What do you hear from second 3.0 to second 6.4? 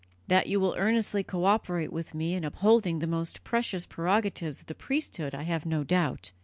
most precious prerogatives of the priesthood I have no doubt.